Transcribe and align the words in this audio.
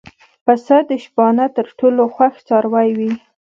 پسه 0.45 0.77
د 0.89 0.91
شپانه 1.03 1.45
تر 1.55 1.67
ټولو 1.79 2.03
خوښ 2.15 2.33
څاروی 2.47 2.89
وي. 2.97 3.11